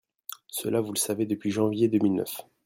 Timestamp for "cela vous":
0.47-0.93